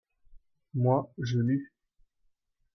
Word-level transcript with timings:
moi, 0.73 1.13
je 1.19 1.37
lus. 1.37 1.71